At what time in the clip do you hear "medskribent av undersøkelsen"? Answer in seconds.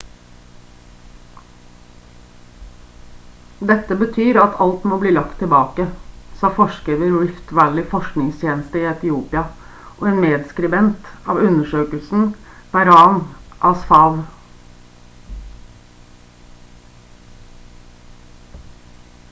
10.25-12.25